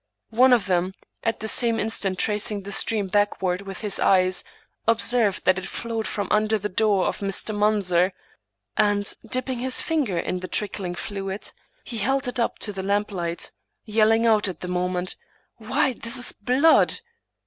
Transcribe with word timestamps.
One 0.31 0.51
of 0.51 0.65
them, 0.65 0.95
at 1.23 1.41
the 1.41 1.47
same 1.47 1.79
instant 1.79 2.17
tracing 2.17 2.63
the 2.63 2.71
stream 2.71 3.05
backward 3.05 3.61
with 3.61 3.81
his 3.81 3.99
ey^s, 3.99 4.43
observed 4.87 5.45
that 5.45 5.59
it 5.59 5.67
flowed 5.67 6.07
from 6.07 6.27
under 6.31 6.57
the 6.57 6.69
door 6.69 7.05
of 7.05 7.19
Mr. 7.19 7.53
Munzer, 7.55 8.11
and, 8.75 9.13
dipping 9.23 9.59
his 9.59 9.83
finger 9.83 10.17
in 10.17 10.39
the 10.39 10.47
trickling 10.47 10.95
fluid, 10.95 11.51
he 11.83 11.99
held 11.99 12.27
it 12.27 12.39
up 12.39 12.57
to 12.65 12.73
the 12.73 12.81
lamp 12.81 13.11
light, 13.11 13.51
yelling 13.85 14.25
out 14.25 14.47
at 14.47 14.61
the 14.61 14.67
moment," 14.67 15.17
Why, 15.57 15.93
this 15.93 16.17
is 16.17 16.31
blood 16.31 16.99